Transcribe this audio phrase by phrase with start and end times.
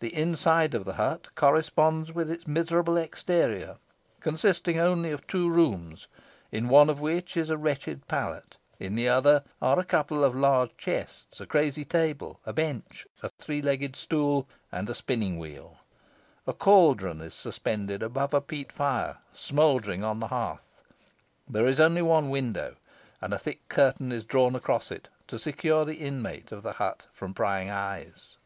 [0.00, 3.76] The inside of the hut corresponds with its miserable exterior,
[4.18, 6.08] consisting only of two rooms,
[6.50, 10.34] in one of which is a wretched pallet; in the other are a couple of
[10.34, 15.76] large chests, a crazy table, a bench, a three legged stool, and a spinning wheel.
[16.46, 20.82] A caldron is suspended above a peat fire, smouldering on the hearth.
[21.46, 22.76] There is only one window,
[23.20, 27.04] and a thick curtain is drawn across it, to secure the inmate of the hut
[27.12, 28.38] from prying eyes.